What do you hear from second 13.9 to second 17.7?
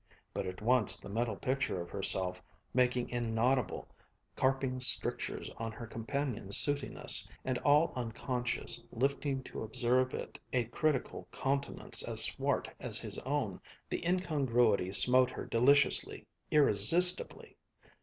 the incongruity smote her deliciously, irresistibly!